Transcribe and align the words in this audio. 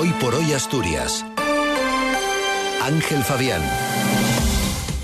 Hoy 0.00 0.12
por 0.20 0.32
hoy 0.32 0.52
Asturias. 0.52 1.26
Ángel 2.84 3.24
Fabián. 3.24 3.60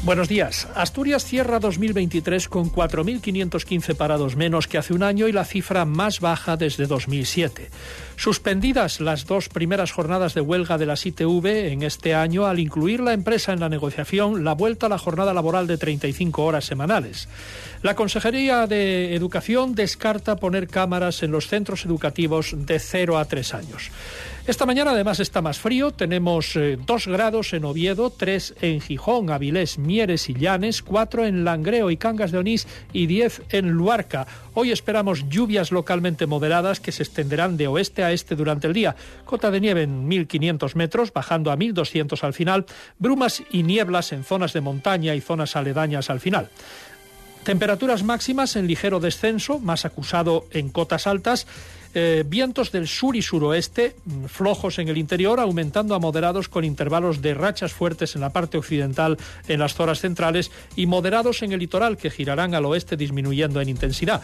Buenos 0.04 0.28
días. 0.28 0.68
Asturias 0.76 1.24
cierra 1.24 1.58
2023 1.58 2.48
con 2.48 2.70
4.515 2.70 3.96
parados 3.96 4.36
menos 4.36 4.68
que 4.68 4.78
hace 4.78 4.94
un 4.94 5.02
año 5.02 5.26
y 5.26 5.32
la 5.32 5.44
cifra 5.44 5.84
más 5.84 6.20
baja 6.20 6.56
desde 6.56 6.86
2007. 6.86 7.70
Suspendidas 8.14 9.00
las 9.00 9.26
dos 9.26 9.48
primeras 9.48 9.90
jornadas 9.90 10.34
de 10.34 10.42
huelga 10.42 10.78
de 10.78 10.86
las 10.86 11.06
ITV 11.06 11.72
en 11.72 11.82
este 11.82 12.14
año 12.14 12.46
al 12.46 12.60
incluir 12.60 13.00
la 13.00 13.14
empresa 13.14 13.52
en 13.52 13.60
la 13.60 13.68
negociación 13.68 14.44
la 14.44 14.52
vuelta 14.52 14.86
a 14.86 14.90
la 14.90 14.98
jornada 14.98 15.34
laboral 15.34 15.66
de 15.66 15.78
35 15.78 16.44
horas 16.44 16.66
semanales. 16.66 17.26
La 17.84 17.94
Consejería 17.94 18.66
de 18.66 19.14
Educación 19.14 19.74
descarta 19.74 20.36
poner 20.36 20.68
cámaras 20.68 21.22
en 21.22 21.30
los 21.30 21.48
centros 21.48 21.84
educativos 21.84 22.54
de 22.56 22.78
0 22.78 23.18
a 23.18 23.26
3 23.26 23.52
años. 23.52 23.90
Esta 24.46 24.64
mañana 24.64 24.92
además 24.92 25.20
está 25.20 25.42
más 25.42 25.58
frío, 25.58 25.90
tenemos 25.90 26.54
2 26.54 27.06
eh, 27.06 27.10
grados 27.10 27.52
en 27.52 27.66
Oviedo, 27.66 28.08
3 28.08 28.54
en 28.62 28.80
Gijón, 28.80 29.28
Avilés, 29.28 29.76
Mieres 29.76 30.30
y 30.30 30.34
Llanes, 30.34 30.80
4 30.80 31.26
en 31.26 31.44
Langreo 31.44 31.90
y 31.90 31.98
Cangas 31.98 32.32
de 32.32 32.38
Onís 32.38 32.66
y 32.94 33.04
10 33.04 33.42
en 33.50 33.72
Luarca. 33.72 34.26
Hoy 34.54 34.72
esperamos 34.72 35.28
lluvias 35.28 35.70
localmente 35.70 36.26
moderadas 36.26 36.80
que 36.80 36.90
se 36.90 37.02
extenderán 37.02 37.58
de 37.58 37.66
oeste 37.66 38.02
a 38.02 38.12
este 38.12 38.34
durante 38.34 38.66
el 38.66 38.72
día. 38.72 38.96
Cota 39.26 39.50
de 39.50 39.60
nieve 39.60 39.82
en 39.82 40.08
1500 40.08 40.74
metros, 40.74 41.12
bajando 41.12 41.50
a 41.50 41.56
1200 41.56 42.24
al 42.24 42.32
final, 42.32 42.64
brumas 42.98 43.42
y 43.50 43.62
nieblas 43.62 44.12
en 44.12 44.24
zonas 44.24 44.54
de 44.54 44.62
montaña 44.62 45.14
y 45.14 45.20
zonas 45.20 45.54
aledañas 45.54 46.08
al 46.08 46.20
final. 46.20 46.48
Temperaturas 47.44 48.02
máximas 48.02 48.56
en 48.56 48.66
ligero 48.66 49.00
descenso, 49.00 49.58
más 49.58 49.84
acusado 49.84 50.46
en 50.50 50.70
cotas 50.70 51.06
altas 51.06 51.46
eh, 51.96 52.24
vientos 52.26 52.72
del 52.72 52.88
sur 52.88 53.14
y 53.14 53.22
suroeste, 53.22 53.94
mm, 54.04 54.24
flojos 54.24 54.80
en 54.80 54.88
el 54.88 54.98
interior, 54.98 55.38
aumentando 55.38 55.94
a 55.94 56.00
moderados 56.00 56.48
con 56.48 56.64
intervalos 56.64 57.22
de 57.22 57.34
rachas 57.34 57.72
fuertes 57.72 58.16
en 58.16 58.22
la 58.22 58.30
parte 58.30 58.58
occidental 58.58 59.16
en 59.46 59.60
las 59.60 59.74
zonas 59.74 60.00
centrales 60.00 60.50
y 60.74 60.86
moderados 60.86 61.42
en 61.42 61.52
el 61.52 61.60
litoral 61.60 61.96
que 61.96 62.10
girarán 62.10 62.54
al 62.54 62.64
oeste 62.64 62.96
disminuyendo 62.96 63.60
en 63.60 63.68
intensidad. 63.68 64.22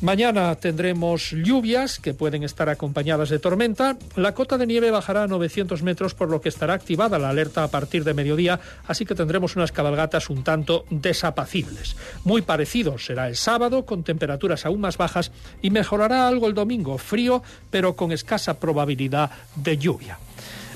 Mañana 0.00 0.54
tendremos 0.54 1.32
lluvias 1.32 1.98
que 2.00 2.14
pueden 2.14 2.42
estar 2.42 2.70
acompañadas 2.70 3.28
de 3.28 3.38
tormenta. 3.38 3.98
La 4.16 4.32
cota 4.32 4.56
de 4.56 4.66
nieve 4.66 4.90
bajará 4.90 5.24
a 5.24 5.26
900 5.26 5.82
metros, 5.82 6.14
por 6.14 6.30
lo 6.30 6.40
que 6.40 6.48
estará 6.48 6.72
activada 6.72 7.18
la 7.18 7.28
alerta 7.28 7.64
a 7.64 7.68
partir 7.68 8.02
de 8.04 8.14
mediodía, 8.14 8.60
así 8.86 9.04
que 9.04 9.14
tendremos 9.14 9.56
unas 9.56 9.72
cabalgatas 9.72 10.30
un 10.30 10.42
tanto 10.42 10.86
desapacibles. 10.88 11.96
Muy 12.24 12.40
parecido 12.40 12.96
será 12.96 13.28
el 13.28 13.36
sábado, 13.36 13.84
con 13.84 14.02
temperaturas 14.02 14.64
aún 14.64 14.80
más 14.80 14.96
bajas, 14.96 15.32
y 15.60 15.68
mejorará 15.68 16.26
algo 16.26 16.46
el 16.46 16.54
domingo, 16.54 16.96
frío, 16.96 17.42
pero 17.70 17.94
con 17.94 18.10
escasa 18.10 18.58
probabilidad 18.58 19.30
de 19.54 19.76
lluvia. 19.76 20.18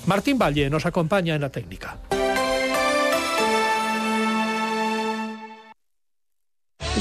Martín 0.05 0.39
Valle 0.39 0.69
nos 0.69 0.85
acompaña 0.85 1.35
en 1.35 1.41
la 1.41 1.49
técnica. 1.49 1.97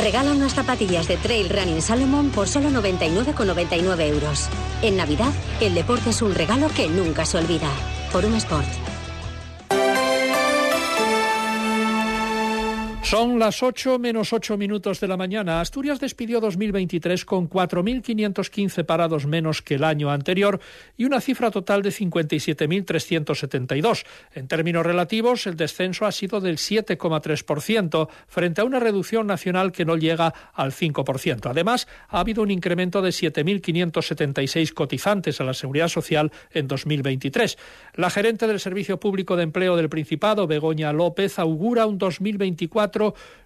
Regala 0.04 0.34
unas 0.34 0.54
zapatillas 0.54 1.08
de 1.08 1.16
Trail 1.16 1.48
Running 1.48 1.82
Salomon 1.82 2.30
por 2.30 2.50
solo 2.50 2.70
99,99 2.72 4.02
euros. 4.10 4.50
En 4.82 4.98
Navidad, 4.98 5.32
el 5.62 5.76
deporte 5.76 6.10
es 6.10 6.22
un 6.22 6.36
regalo 6.36 6.68
que 6.68 6.90
nunca 6.90 7.26
se 7.26 7.38
olvida. 7.38 7.70
Por 8.12 8.26
un 8.26 8.36
Sport. 8.36 8.83
Son 13.14 13.38
las 13.38 13.62
8 13.62 14.00
menos 14.00 14.34
8 14.34 14.58
minutos 14.58 15.00
de 15.00 15.08
la 15.08 15.18
mañana. 15.18 15.62
Asturias 15.62 16.00
despidió 16.00 16.42
2023 16.42 17.26
con 17.26 17.48
4.515 17.48 18.86
parados 18.86 19.28
menos 19.28 19.62
que 19.62 19.76
el 19.76 19.84
año 19.84 20.10
anterior 20.10 20.60
y 20.98 21.06
una 21.06 21.22
cifra 21.22 21.52
total 21.52 21.84
de 21.84 21.92
57.372. 21.92 24.04
En 24.34 24.48
términos 24.48 24.84
relativos, 24.84 25.46
el 25.46 25.56
descenso 25.56 26.08
ha 26.08 26.12
sido 26.12 26.42
del 26.42 26.58
7,3% 26.58 28.10
frente 28.28 28.62
a 28.62 28.64
una 28.64 28.80
reducción 28.80 29.28
nacional 29.28 29.72
que 29.72 29.86
no 29.86 29.96
llega 29.96 30.34
al 30.52 30.72
5%. 30.72 31.52
Además, 31.52 31.88
ha 32.10 32.20
habido 32.20 32.42
un 32.42 32.50
incremento 32.50 33.04
de 33.04 33.12
7.576 33.12 34.74
cotizantes 34.74 35.40
a 35.40 35.44
la 35.44 35.54
Seguridad 35.54 35.90
Social 35.90 36.32
en 36.50 36.68
2023. 36.68 37.60
La 37.94 38.10
gerente 38.10 38.48
del 38.48 38.60
Servicio 38.60 39.00
Público 39.00 39.36
de 39.36 39.44
Empleo 39.44 39.76
del 39.76 39.90
Principado, 39.90 40.48
Begoña 40.48 40.92
López, 40.92 41.38
augura 41.38 41.86
un 41.86 42.00
2024 42.00 43.03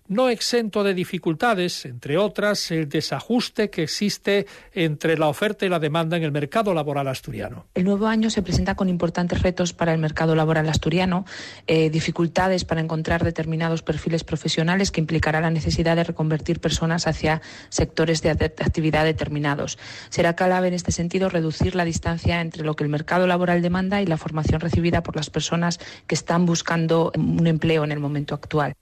no 0.08 0.30
exento 0.30 0.84
de 0.84 0.94
dificultades, 0.94 1.86
entre 1.86 2.18
otras 2.18 2.72
el 2.72 2.88
desajuste 2.88 3.70
que 3.70 3.84
existe 3.84 4.48
entre 4.74 5.18
la 5.18 5.28
oferta 5.28 5.66
y 5.66 5.70
la 5.70 5.80
demanda 5.80 6.18
en 6.18 6.24
el 6.24 6.32
mercado 6.32 6.74
laboral 6.74 7.08
asturiano. 7.08 7.66
El 7.74 7.84
nuevo 7.84 8.08
año 8.08 8.30
se 8.30 8.42
presenta 8.42 8.76
con 8.76 8.90
importantes 8.90 9.42
retos 9.42 9.74
para 9.74 9.94
el 9.94 10.00
mercado 10.00 10.36
laboral 10.36 10.70
asturiano, 10.70 11.26
eh, 11.68 11.90
dificultades 11.90 12.64
para 12.64 12.82
encontrar 12.82 13.24
determinados 13.24 13.82
perfiles 13.82 14.24
profesionales 14.24 14.92
que 14.92 15.02
implicará 15.02 15.42
la 15.42 15.50
necesidad 15.50 15.96
de 15.96 16.06
reconvertir 16.06 16.60
personas 16.60 17.08
hacia 17.08 17.42
sectores 17.70 18.22
de 18.22 18.30
actividad 18.30 19.04
determinados. 19.04 19.78
Será 20.10 20.36
clave 20.36 20.70
en 20.70 20.74
este 20.74 20.92
sentido 20.92 21.30
reducir 21.30 21.76
la 21.76 21.86
distancia 21.86 22.42
entre 22.42 22.64
lo 22.64 22.76
que 22.76 22.84
el 22.84 22.90
mercado 22.90 23.28
laboral 23.28 23.62
demanda 23.62 24.02
y 24.02 24.06
la 24.06 24.18
formación 24.18 24.62
recibida 24.62 25.04
por 25.04 25.16
las 25.16 25.30
personas 25.30 25.80
que 26.08 26.16
están 26.16 26.46
buscando 26.46 27.12
un 27.16 27.46
empleo 27.48 27.84
en 27.84 27.92
el 27.92 28.00
momento 28.00 28.34
actual. 28.34 28.74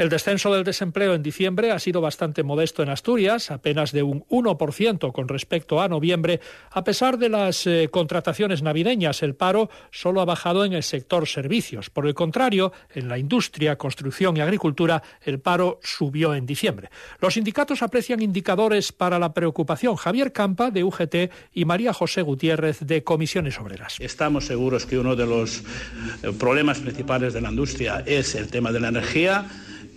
El 0.00 0.08
descenso 0.08 0.50
del 0.54 0.64
desempleo 0.64 1.12
en 1.12 1.22
diciembre 1.22 1.72
ha 1.72 1.78
sido 1.78 2.00
bastante 2.00 2.42
modesto 2.42 2.82
en 2.82 2.88
Asturias, 2.88 3.50
apenas 3.50 3.92
de 3.92 4.02
un 4.02 4.24
1% 4.28 5.12
con 5.12 5.28
respecto 5.28 5.82
a 5.82 5.88
noviembre. 5.88 6.40
A 6.70 6.84
pesar 6.84 7.18
de 7.18 7.28
las 7.28 7.66
eh, 7.66 7.88
contrataciones 7.90 8.62
navideñas, 8.62 9.22
el 9.22 9.34
paro 9.34 9.68
solo 9.90 10.22
ha 10.22 10.24
bajado 10.24 10.64
en 10.64 10.72
el 10.72 10.84
sector 10.84 11.28
servicios. 11.28 11.90
Por 11.90 12.06
el 12.06 12.14
contrario, 12.14 12.72
en 12.94 13.10
la 13.10 13.18
industria, 13.18 13.76
construcción 13.76 14.38
y 14.38 14.40
agricultura, 14.40 15.02
el 15.20 15.38
paro 15.38 15.80
subió 15.82 16.34
en 16.34 16.46
diciembre. 16.46 16.88
Los 17.20 17.34
sindicatos 17.34 17.82
aprecian 17.82 18.22
indicadores 18.22 18.92
para 18.92 19.18
la 19.18 19.34
preocupación. 19.34 19.96
Javier 19.96 20.32
Campa, 20.32 20.70
de 20.70 20.82
UGT, 20.82 21.30
y 21.52 21.66
María 21.66 21.92
José 21.92 22.22
Gutiérrez, 22.22 22.78
de 22.80 23.04
Comisiones 23.04 23.60
Obreras. 23.60 23.96
Estamos 23.98 24.46
seguros 24.46 24.86
que 24.86 24.96
uno 24.96 25.14
de 25.14 25.26
los 25.26 25.58
eh, 26.22 26.32
problemas 26.38 26.78
principales 26.78 27.34
de 27.34 27.42
la 27.42 27.50
industria 27.50 28.02
es 28.06 28.34
el 28.34 28.48
tema 28.48 28.72
de 28.72 28.80
la 28.80 28.88
energía 28.88 29.46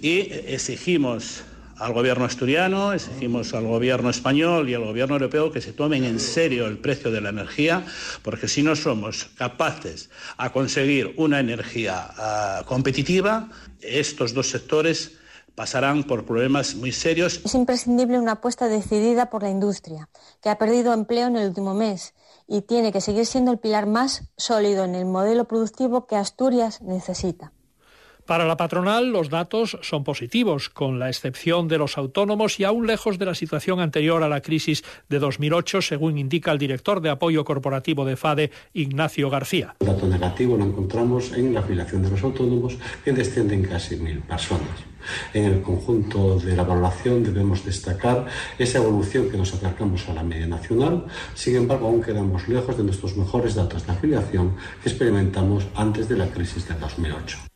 y 0.03 0.19
exigimos 0.47 1.45
al 1.77 1.93
gobierno 1.93 2.25
asturiano, 2.25 2.91
exigimos 2.91 3.53
al 3.53 3.65
gobierno 3.65 4.09
español 4.09 4.69
y 4.69 4.73
al 4.73 4.83
gobierno 4.83 5.15
europeo 5.15 5.49
que 5.49 5.61
se 5.61 5.71
tomen 5.71 6.03
en 6.03 6.19
serio 6.19 6.67
el 6.67 6.77
precio 6.77 7.09
de 7.09 7.21
la 7.21 7.29
energía, 7.29 7.85
porque 8.21 8.49
si 8.49 8.63
no 8.63 8.75
somos 8.75 9.29
capaces 9.37 10.09
a 10.35 10.51
conseguir 10.51 11.13
una 11.15 11.39
energía 11.39 12.09
uh, 12.17 12.65
competitiva, 12.65 13.49
estos 13.79 14.33
dos 14.33 14.49
sectores 14.49 15.13
pasarán 15.55 16.03
por 16.03 16.25
problemas 16.25 16.75
muy 16.75 16.91
serios. 16.91 17.39
Es 17.45 17.55
imprescindible 17.55 18.19
una 18.19 18.33
apuesta 18.33 18.67
decidida 18.67 19.29
por 19.29 19.43
la 19.43 19.51
industria, 19.51 20.09
que 20.41 20.49
ha 20.49 20.57
perdido 20.57 20.93
empleo 20.93 21.27
en 21.27 21.37
el 21.37 21.47
último 21.47 21.73
mes 21.73 22.13
y 22.45 22.63
tiene 22.63 22.91
que 22.91 22.99
seguir 22.99 23.25
siendo 23.25 23.53
el 23.53 23.57
pilar 23.57 23.85
más 23.85 24.23
sólido 24.35 24.83
en 24.83 24.95
el 24.95 25.05
modelo 25.05 25.47
productivo 25.47 26.07
que 26.07 26.17
Asturias 26.17 26.81
necesita. 26.81 27.53
Para 28.25 28.45
la 28.45 28.55
patronal, 28.55 29.11
los 29.11 29.29
datos 29.29 29.77
son 29.81 30.05
positivos, 30.05 30.69
con 30.69 30.97
la 30.97 31.09
excepción 31.09 31.67
de 31.67 31.77
los 31.77 31.97
autónomos 31.97 32.57
y 32.57 32.63
aún 32.63 32.87
lejos 32.87 33.19
de 33.19 33.25
la 33.25 33.35
situación 33.35 33.81
anterior 33.81 34.23
a 34.23 34.29
la 34.29 34.41
crisis 34.41 34.83
de 35.09 35.19
2008, 35.19 35.81
según 35.81 36.17
indica 36.17 36.53
el 36.53 36.57
director 36.57 37.01
de 37.01 37.09
apoyo 37.09 37.43
corporativo 37.43 38.05
de 38.05 38.15
FADE, 38.15 38.51
Ignacio 38.73 39.29
García. 39.29 39.75
El 39.81 39.87
dato 39.87 40.07
negativo 40.07 40.55
lo 40.55 40.63
encontramos 40.63 41.33
en 41.33 41.53
la 41.53 41.59
afiliación 41.59 42.01
de 42.01 42.11
los 42.11 42.23
autónomos, 42.23 42.77
que 43.03 43.11
descienden 43.11 43.63
casi 43.63 43.97
mil 43.97 44.19
personas. 44.19 44.69
En 45.33 45.43
el 45.43 45.61
conjunto 45.61 46.39
de 46.39 46.55
la 46.55 46.63
valoración 46.63 47.23
debemos 47.23 47.65
destacar 47.65 48.25
esa 48.57 48.77
evolución 48.77 49.29
que 49.29 49.35
nos 49.35 49.53
acercamos 49.53 50.07
a 50.07 50.13
la 50.13 50.23
media 50.23 50.47
nacional, 50.47 51.05
sin 51.33 51.57
embargo 51.57 51.87
aún 51.87 52.01
quedamos 52.01 52.47
lejos 52.47 52.77
de 52.77 52.85
nuestros 52.85 53.17
mejores 53.17 53.55
datos 53.55 53.85
de 53.85 53.91
afiliación 53.91 54.55
que 54.81 54.87
experimentamos 54.87 55.65
antes 55.75 56.07
de 56.07 56.15
la 56.15 56.27
crisis 56.27 56.69
de 56.69 56.75
2008. 56.75 57.52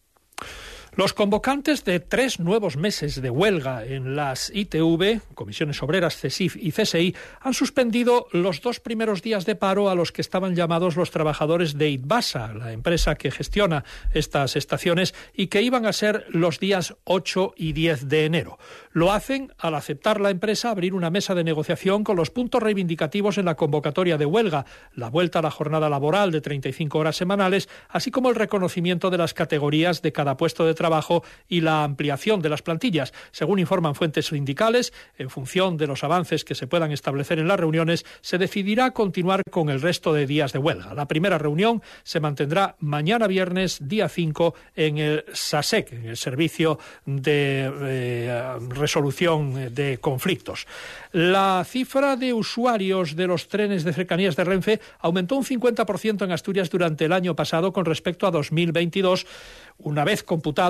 Los 0.98 1.14
convocantes 1.14 1.86
de 1.86 2.00
tres 2.00 2.40
nuevos 2.40 2.76
meses 2.76 3.22
de 3.22 3.30
huelga 3.30 3.86
en 3.86 4.16
las 4.16 4.52
ITV, 4.52 5.22
Comisiones 5.36 5.84
Obreras, 5.84 6.18
CESIF 6.18 6.56
y 6.56 6.72
CSI, 6.72 7.16
han 7.40 7.54
suspendido 7.54 8.26
los 8.32 8.62
dos 8.62 8.80
primeros 8.80 9.22
días 9.22 9.46
de 9.46 9.56
paro 9.56 9.92
a 9.92 9.96
los 9.96 10.12
que 10.12 10.22
estaban 10.22 10.56
llamados 10.56 10.96
los 10.96 11.12
trabajadores 11.12 11.78
de 11.78 11.92
ITBASA, 11.92 12.56
la 12.56 12.72
empresa 12.72 13.14
que 13.14 13.30
gestiona 13.30 13.86
estas 14.12 14.56
estaciones, 14.56 15.14
y 15.36 15.48
que 15.48 15.62
iban 15.62 15.86
a 15.86 15.94
ser 15.94 16.26
los 16.30 16.60
días 16.60 16.96
8 17.04 17.54
y 17.56 17.74
10 17.74 18.10
de 18.10 18.26
enero. 18.26 18.58
Lo 18.92 19.12
hacen 19.12 19.54
al 19.60 19.76
aceptar 19.76 20.20
la 20.20 20.32
empresa 20.32 20.72
abrir 20.72 20.96
una 20.96 21.12
mesa 21.12 21.36
de 21.36 21.44
negociación 21.44 22.04
con 22.04 22.16
los 22.16 22.32
puntos 22.32 22.64
reivindicativos 22.64 23.38
en 23.38 23.46
la 23.46 23.54
convocatoria 23.54 24.18
de 24.18 24.26
huelga, 24.26 24.66
la 24.96 25.12
vuelta 25.12 25.38
a 25.38 25.44
la 25.44 25.52
jornada 25.52 25.90
laboral 25.90 26.32
de 26.32 26.42
35 26.42 26.98
horas 26.98 27.18
semanales, 27.18 27.70
así 27.88 28.10
como 28.10 28.30
el 28.30 28.36
reconocimiento 28.36 29.12
de 29.12 29.20
las 29.20 29.36
categorías 29.36 30.02
de 30.02 30.12
cada 30.12 30.38
puesto 30.38 30.66
de 30.66 30.74
trabajo 30.74 30.87
trabajo 30.88 31.24
y 31.50 31.60
la 31.60 31.84
ampliación 31.84 32.42
de 32.42 32.48
las 32.48 32.62
plantillas. 32.62 33.13
Según 33.31 33.60
informan 33.60 33.94
fuentes 33.94 34.28
sindicales, 34.28 34.94
en 35.18 35.30
función 35.30 35.75
de 35.75 35.86
los 35.86 36.06
avances 36.06 36.45
que 36.45 36.56
se 36.56 36.66
puedan 36.66 36.94
establecer 36.94 37.39
en 37.39 37.50
las 37.50 37.60
reuniones, 37.60 38.06
se 38.22 38.38
decidirá 38.38 38.92
continuar 38.92 39.42
con 39.51 39.69
el 39.69 39.81
resto 39.81 40.13
de 40.13 40.25
días 40.25 40.54
de 40.54 40.60
huelga. 40.60 40.94
La 40.94 41.06
primera 41.10 41.38
reunión 41.38 41.81
se 42.04 42.22
mantendrá 42.22 42.78
mañana 42.80 43.28
viernes, 43.28 43.80
día 43.81 44.07
5, 44.07 44.56
en 44.78 44.98
el 44.98 45.25
SASEC, 45.34 45.92
en 45.92 46.06
el 46.06 46.16
Servicio 46.16 46.80
de 47.06 47.69
eh, 47.81 48.54
Resolución 48.69 49.74
de 49.75 49.98
Conflictos. 50.00 50.68
La 51.12 51.66
cifra 51.68 52.16
de 52.16 52.31
usuarios 52.31 53.18
de 53.18 53.28
los 53.28 53.50
trenes 53.50 53.84
de 53.84 53.92
cercanías 53.92 54.38
de 54.38 54.45
Renfe 54.45 54.80
aumentó 55.00 55.36
un 55.36 55.44
50% 55.44 56.24
en 56.24 56.31
Asturias 56.31 56.69
durante 56.69 57.04
el 57.04 57.12
año 57.12 57.36
pasado 57.36 57.74
con 57.74 57.84
respecto 57.84 58.25
a 58.25 58.31
2022 58.31 59.25
una 59.80 60.04
vez 60.04 60.24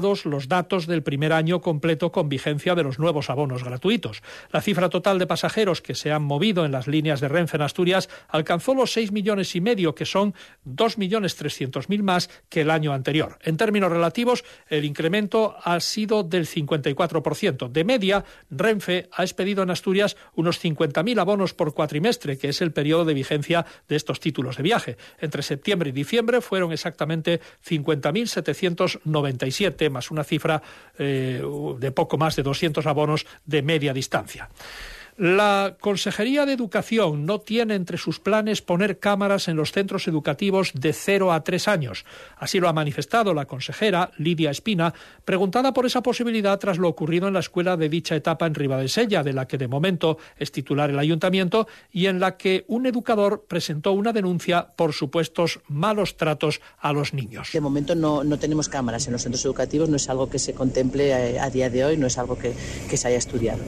los 0.07 0.47
datos 0.47 0.87
del 0.87 1.03
primer 1.03 1.33
año 1.33 1.61
completo 1.61 2.11
con 2.11 2.29
vigencia 2.29 2.75
de 2.75 2.83
los 2.83 2.99
nuevos 2.99 3.29
abonos 3.29 3.63
gratuitos. 3.63 4.23
La 4.51 4.61
cifra 4.61 4.89
total 4.89 5.19
de 5.19 5.27
pasajeros 5.27 5.81
que 5.81 5.95
se 5.95 6.11
han 6.11 6.23
movido 6.23 6.65
en 6.65 6.71
las 6.71 6.87
líneas 6.87 7.19
de 7.19 7.27
Renfe 7.27 7.57
en 7.57 7.63
Asturias 7.63 8.09
alcanzó 8.29 8.73
los 8.73 8.93
6 8.93 9.11
millones 9.11 9.55
y 9.55 9.61
medio, 9.61 9.95
que 9.95 10.05
son 10.05 10.33
2 10.63 10.97
millones 10.97 11.35
300 11.35 11.89
mil 11.89 12.03
más 12.03 12.29
que 12.49 12.61
el 12.61 12.71
año 12.71 12.93
anterior. 12.93 13.37
En 13.43 13.57
términos 13.57 13.91
relativos, 13.91 14.45
el 14.69 14.85
incremento 14.85 15.55
ha 15.63 15.79
sido 15.79 16.23
del 16.23 16.47
54%. 16.47 17.69
De 17.69 17.83
media, 17.83 18.23
Renfe 18.49 19.09
ha 19.11 19.23
expedido 19.23 19.63
en 19.63 19.71
Asturias 19.71 20.15
unos 20.35 20.63
50.000 20.63 21.19
abonos 21.19 21.53
por 21.53 21.73
cuatrimestre, 21.73 22.37
que 22.37 22.49
es 22.49 22.61
el 22.61 22.71
periodo 22.71 23.05
de 23.05 23.13
vigencia 23.13 23.65
de 23.87 23.95
estos 23.95 24.19
títulos 24.19 24.57
de 24.57 24.63
viaje. 24.63 24.97
Entre 25.19 25.43
septiembre 25.43 25.89
y 25.89 25.93
diciembre 25.93 26.41
fueron 26.41 26.71
exactamente 26.71 27.41
50.700 27.67 29.01
97, 29.87 29.89
más 29.89 30.11
una 30.11 30.23
cifra 30.23 30.61
eh, 30.97 31.41
de 31.79 31.91
poco 31.91 32.17
más 32.17 32.35
de 32.35 32.43
200 32.43 32.85
abonos 32.85 33.25
de 33.45 33.61
media 33.61 33.93
distancia. 33.93 34.49
La 35.17 35.77
Consejería 35.81 36.45
de 36.45 36.53
Educación 36.53 37.25
no 37.25 37.39
tiene 37.39 37.73
entre 37.73 37.97
sus 37.97 38.19
planes 38.19 38.61
poner 38.61 38.99
cámaras 38.99 39.47
en 39.47 39.55
los 39.55 39.71
centros 39.71 40.07
educativos 40.07 40.73
de 40.75 40.93
0 40.93 41.33
a 41.33 41.43
3 41.43 41.67
años. 41.67 42.05
Así 42.37 42.59
lo 42.59 42.69
ha 42.69 42.73
manifestado 42.73 43.33
la 43.33 43.45
consejera 43.45 44.11
Lidia 44.19 44.51
Espina, 44.51 44.93
preguntada 45.25 45.73
por 45.73 45.87
esa 45.87 46.03
posibilidad 46.03 46.59
tras 46.59 46.77
lo 46.77 46.87
ocurrido 46.87 47.27
en 47.27 47.33
la 47.33 47.39
escuela 47.39 47.77
de 47.77 47.89
dicha 47.89 48.15
etapa 48.15 48.45
en 48.45 48.53
Ribadesella, 48.53 49.23
de 49.23 49.33
la 49.33 49.47
que 49.47 49.57
de 49.57 49.67
momento 49.67 50.19
es 50.37 50.51
titular 50.51 50.91
el 50.91 50.99
ayuntamiento 50.99 51.67
y 51.91 52.05
en 52.05 52.19
la 52.19 52.37
que 52.37 52.63
un 52.67 52.85
educador 52.85 53.47
presentó 53.47 53.93
una 53.93 54.13
denuncia 54.13 54.67
por 54.75 54.93
supuestos 54.93 55.61
malos 55.67 56.17
tratos 56.17 56.61
a 56.77 56.93
los 56.93 57.15
niños. 57.15 57.49
De 57.53 57.59
momento 57.59 57.95
no, 57.95 58.23
tenemos 58.37 58.69
cámaras 58.69 59.07
en 59.07 59.13
los 59.13 59.23
centros 59.23 59.43
educativos, 59.45 59.89
no 59.89 59.95
es 59.95 60.07
algo 60.09 60.29
que 60.29 60.37
se 60.37 60.53
contemple 60.53 61.39
a, 61.39 61.45
a 61.45 61.49
día 61.49 61.71
de 61.71 61.85
hoy, 61.85 61.97
no 61.97 62.05
es 62.05 62.19
algo 62.19 62.37
que 62.37 62.53
se 62.97 63.07
haya 63.07 63.17
estudiado. 63.17 63.63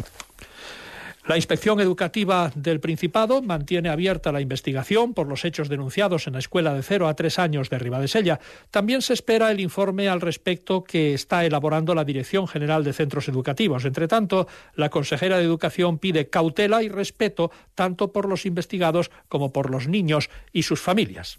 La 1.30 1.36
Inspección 1.36 1.80
Educativa 1.80 2.52
del 2.56 2.80
Principado 2.80 3.44
mantiene 3.44 3.90
abierta 3.90 4.32
la 4.32 4.42
investigación 4.42 5.14
por 5.14 5.28
los 5.28 5.46
hechos 5.46 5.70
denunciados 5.70 6.26
en 6.26 6.34
la 6.34 6.40
escuela 6.40 6.74
de 6.74 6.82
0 6.82 7.08
a 7.08 7.14
3 7.14 7.38
años 7.38 7.70
de 7.70 7.78
Ribadesella. 7.78 8.40
También 8.72 9.04
se 9.04 9.14
espera 9.14 9.52
el 9.52 9.60
informe 9.60 10.10
al 10.10 10.22
respecto 10.22 10.84
que 10.84 11.14
está 11.14 11.46
elaborando 11.46 11.94
la 11.94 12.04
Dirección 12.04 12.48
General 12.48 12.84
de 12.84 12.94
Centros 12.94 13.28
Educativos. 13.28 13.86
Entre 13.86 14.08
tanto, 14.08 14.48
la 14.74 14.90
consejera 14.90 15.38
de 15.38 15.44
Educación 15.44 16.00
pide 16.00 16.32
cautela 16.32 16.82
y 16.82 16.90
respeto 16.90 17.52
tanto 17.76 18.12
por 18.12 18.28
los 18.28 18.48
investigados 18.48 19.12
como 19.28 19.54
por 19.54 19.70
los 19.70 19.88
niños 19.88 20.32
y 20.52 20.64
sus 20.64 20.82
familias. 20.82 21.38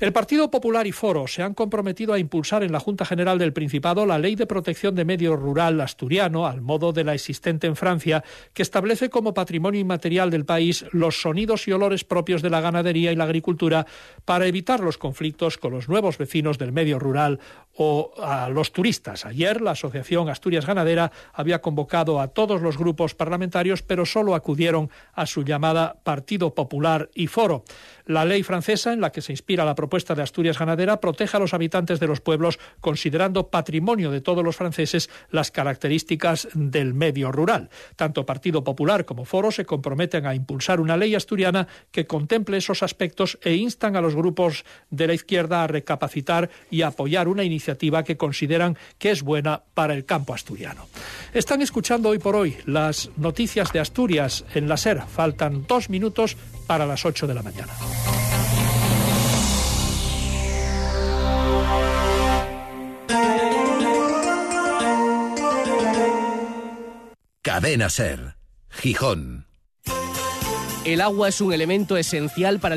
El 0.00 0.14
Partido 0.14 0.50
Popular 0.50 0.86
y 0.86 0.92
Foro 0.92 1.26
se 1.26 1.42
han 1.42 1.52
comprometido 1.52 2.14
a 2.14 2.18
impulsar 2.18 2.62
en 2.62 2.72
la 2.72 2.80
Junta 2.80 3.04
General 3.04 3.38
del 3.38 3.52
Principado 3.52 4.06
la 4.06 4.18
Ley 4.18 4.34
de 4.34 4.46
Protección 4.46 4.94
de 4.94 5.04
Medio 5.04 5.36
Rural 5.36 5.78
asturiano, 5.78 6.46
al 6.46 6.62
modo 6.62 6.94
de 6.94 7.04
la 7.04 7.12
existente 7.12 7.66
en 7.66 7.76
Francia, 7.76 8.24
que 8.54 8.62
establece 8.62 9.10
como 9.10 9.34
patrimonio 9.34 9.78
inmaterial 9.78 10.30
del 10.30 10.46
país 10.46 10.86
los 10.92 11.20
sonidos 11.20 11.68
y 11.68 11.72
olores 11.72 12.04
propios 12.04 12.40
de 12.40 12.48
la 12.48 12.62
ganadería 12.62 13.12
y 13.12 13.16
la 13.16 13.24
agricultura 13.24 13.86
para 14.24 14.46
evitar 14.46 14.80
los 14.80 14.96
conflictos 14.96 15.58
con 15.58 15.72
los 15.72 15.86
nuevos 15.90 16.16
vecinos 16.16 16.56
del 16.56 16.72
medio 16.72 16.98
rural 16.98 17.38
a 18.18 18.50
los 18.50 18.72
turistas. 18.72 19.24
Ayer 19.24 19.62
la 19.62 19.70
Asociación 19.70 20.28
Asturias 20.28 20.66
Ganadera 20.66 21.12
había 21.32 21.62
convocado 21.62 22.20
a 22.20 22.28
todos 22.28 22.60
los 22.60 22.76
grupos 22.76 23.14
parlamentarios, 23.14 23.82
pero 23.82 24.04
solo 24.04 24.34
acudieron 24.34 24.90
a 25.14 25.24
su 25.24 25.44
llamada 25.44 25.96
Partido 26.04 26.54
Popular 26.54 27.08
y 27.14 27.26
Foro. 27.26 27.64
La 28.04 28.24
ley 28.24 28.42
francesa, 28.42 28.92
en 28.92 29.00
la 29.00 29.12
que 29.12 29.22
se 29.22 29.32
inspira 29.32 29.64
la 29.64 29.74
propuesta 29.74 30.14
de 30.14 30.22
Asturias 30.22 30.58
Ganadera, 30.58 31.00
protege 31.00 31.38
a 31.38 31.40
los 31.40 31.54
habitantes 31.54 32.00
de 32.00 32.06
los 32.06 32.20
pueblos 32.20 32.58
considerando 32.80 33.48
patrimonio 33.48 34.10
de 34.10 34.20
todos 34.20 34.44
los 34.44 34.56
franceses 34.56 35.08
las 35.30 35.50
características 35.50 36.48
del 36.52 36.92
medio 36.92 37.32
rural. 37.32 37.70
Tanto 37.96 38.26
Partido 38.26 38.62
Popular 38.62 39.06
como 39.06 39.24
Foro 39.24 39.50
se 39.50 39.64
comprometen 39.64 40.26
a 40.26 40.34
impulsar 40.34 40.80
una 40.80 40.98
ley 40.98 41.14
asturiana 41.14 41.66
que 41.92 42.06
contemple 42.06 42.58
esos 42.58 42.82
aspectos 42.82 43.38
e 43.42 43.54
instan 43.54 43.96
a 43.96 44.02
los 44.02 44.14
grupos 44.14 44.64
de 44.90 45.06
la 45.06 45.14
izquierda 45.14 45.64
a 45.64 45.66
recapacitar 45.66 46.50
y 46.70 46.82
apoyar 46.82 47.28
una 47.28 47.44
iniciativa 47.70 48.02
que 48.02 48.16
consideran 48.16 48.76
que 48.98 49.10
es 49.10 49.22
buena 49.22 49.62
para 49.74 49.94
el 49.94 50.04
campo 50.04 50.34
asturiano. 50.34 50.88
Están 51.32 51.62
escuchando 51.62 52.08
hoy 52.08 52.18
por 52.18 52.36
hoy 52.36 52.56
las 52.66 53.10
noticias 53.16 53.72
de 53.72 53.80
Asturias 53.80 54.44
en 54.54 54.68
la 54.68 54.76
SER. 54.76 55.02
Faltan 55.02 55.66
dos 55.66 55.88
minutos 55.88 56.36
para 56.66 56.86
las 56.86 57.04
8 57.04 57.26
de 57.26 57.34
la 57.34 57.42
mañana. 57.42 57.72
Cadena 67.42 67.88
Ser, 67.88 68.36
Gijón. 68.68 69.46
El 70.84 71.02
agua 71.02 71.28
es 71.28 71.40
un 71.40 71.52
elemento 71.52 71.96
esencial 71.96 72.58
para 72.58 72.58
el 72.58 72.60